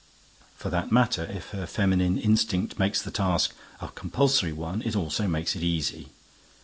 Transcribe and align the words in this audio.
For 0.57 0.71
that 0.71 0.91
matter, 0.91 1.25
if 1.25 1.49
her 1.51 1.67
feminine 1.67 2.17
instinct 2.17 2.79
makes 2.79 3.03
the 3.03 3.11
task 3.11 3.53
a 3.79 3.89
compulsory 3.89 4.51
one, 4.51 4.81
it 4.81 4.95
also 4.95 5.27
makes 5.27 5.55
it 5.55 5.61
easy. 5.61 6.07